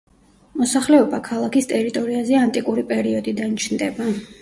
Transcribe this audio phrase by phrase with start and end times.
[0.61, 4.15] მოსახლეობა ქალაქის ტერიტორიაზე ანტიკური პერიოდიდან ჩნდება.